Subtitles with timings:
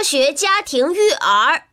[0.00, 1.64] 科学家庭育儿，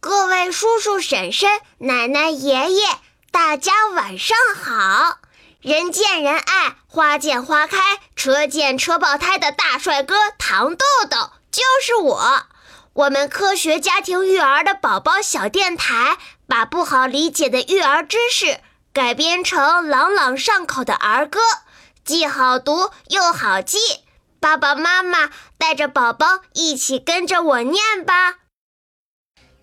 [0.00, 2.84] 各位叔叔婶婶、奶奶爷爷，
[3.30, 5.18] 大家晚上好！
[5.60, 12.42] 人见人爱、花见花开、车见车爆胎的大帅哥糖豆豆就是我。
[12.92, 16.18] 我们科学家庭育儿的宝宝小电台，
[16.48, 18.58] 把不好理解的育儿知识
[18.92, 21.38] 改编成朗朗上口的儿歌，
[22.04, 23.78] 既好读又好记。
[24.44, 28.34] 爸爸妈妈带着宝宝一起跟着我念吧。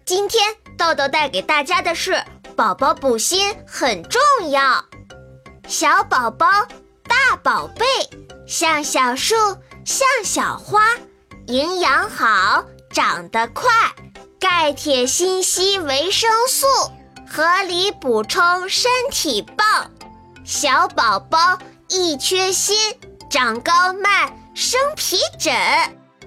[0.06, 4.20] 今天豆豆带给大家的是：宝宝补锌很重
[4.50, 4.84] 要。
[5.68, 6.48] 小宝宝
[7.04, 7.86] 大宝贝，
[8.48, 9.36] 像小树，
[9.86, 10.82] 像小花，
[11.46, 13.70] 营养好，长得快，
[14.40, 16.66] 钙、铁、锌、硒、维生素，
[17.30, 19.92] 合理补充，身体棒。
[20.44, 22.74] 小宝宝一缺锌，
[23.30, 24.41] 长高慢。
[24.54, 25.54] 生皮疹，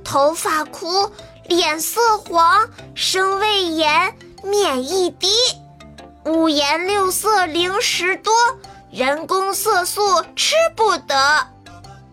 [0.02, 1.12] 头发枯，
[1.46, 5.28] 脸色黄，生胃炎，免疫低，
[6.25, 8.33] 五颜六色零食多，
[8.91, 11.48] 人工色素吃不得。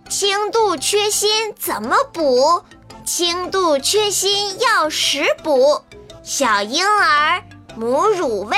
[0.09, 2.63] 轻度缺锌怎么补？
[3.05, 5.81] 轻度缺锌要食补，
[6.23, 7.41] 小婴儿、
[7.75, 8.57] 母乳喂、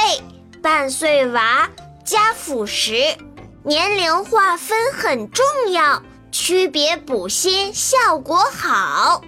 [0.61, 1.69] 半岁娃
[2.03, 3.15] 加辅食，
[3.63, 6.01] 年龄划分很重要。
[6.45, 9.21] 区别补锌效果好，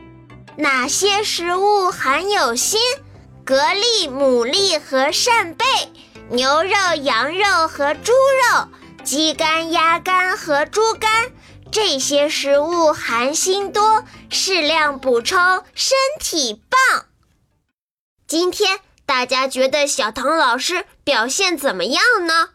[0.57, 2.77] 哪些食物含有锌？
[3.45, 5.65] 蛤蜊、牡蛎和扇贝，
[6.29, 6.71] 牛肉、
[7.03, 8.67] 羊肉和猪肉，
[9.05, 11.31] 鸡肝、鸭肝和猪肝，
[11.71, 17.05] 这些食物含锌多，适量补充，身体棒。
[18.27, 22.49] 今天大家觉得小唐老师表现怎么样呢？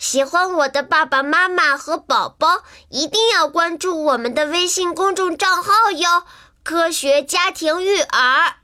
[0.00, 6.24] 喜欢我的爸爸妈妈和宝宝一定要关注我们的微信公众账号哟！
[6.64, 8.54] 科学家庭育儿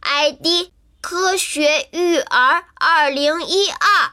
[0.00, 0.72] ，ID
[1.02, 4.12] 科学育儿二零一二。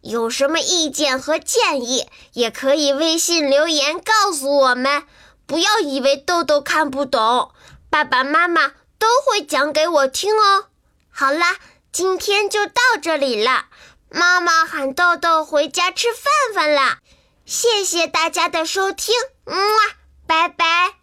[0.00, 5.04] 有什么意见和建议，也可以微信留言告诉我们。
[5.44, 7.52] 不要以为豆豆看不懂，
[7.90, 8.68] 爸爸妈妈
[8.98, 10.68] 都会讲给我听哦。
[11.10, 11.58] 好啦，
[11.92, 13.66] 今天就到这里了。
[14.12, 16.98] 妈妈喊豆豆回家吃饭饭了，
[17.46, 19.14] 谢谢大家的收听，
[19.46, 19.56] 嗯，
[20.26, 21.01] 拜拜。